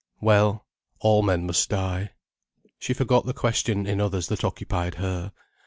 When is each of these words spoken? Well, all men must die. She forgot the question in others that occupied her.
Well, 0.19 0.65
all 1.01 1.21
men 1.21 1.45
must 1.45 1.69
die. 1.69 2.13
She 2.79 2.95
forgot 2.95 3.27
the 3.27 3.35
question 3.35 3.85
in 3.85 4.01
others 4.01 4.29
that 4.29 4.43
occupied 4.43 4.95
her. 4.95 5.31